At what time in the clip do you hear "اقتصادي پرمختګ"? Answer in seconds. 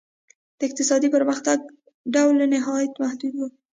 0.67-1.59